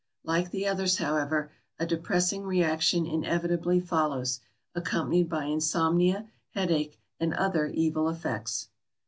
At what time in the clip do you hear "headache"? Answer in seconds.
6.55-6.99